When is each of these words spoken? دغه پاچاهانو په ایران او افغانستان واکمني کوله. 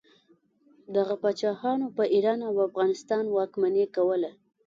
دغه 0.95 1.15
پاچاهانو 1.21 1.87
په 1.97 2.03
ایران 2.13 2.39
او 2.49 2.55
افغانستان 2.67 3.23
واکمني 3.27 3.85
کوله. 3.95 4.31